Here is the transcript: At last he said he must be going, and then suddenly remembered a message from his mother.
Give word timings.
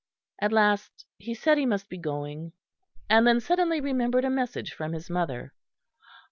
At 0.39 0.51
last 0.51 1.05
he 1.19 1.35
said 1.35 1.59
he 1.59 1.65
must 1.67 1.87
be 1.87 1.95
going, 1.99 2.53
and 3.07 3.27
then 3.27 3.39
suddenly 3.39 3.79
remembered 3.79 4.25
a 4.25 4.31
message 4.31 4.73
from 4.73 4.93
his 4.93 5.11
mother. 5.11 5.53